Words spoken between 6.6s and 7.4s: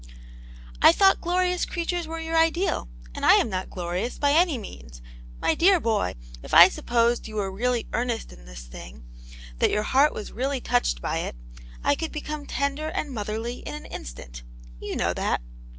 supposed you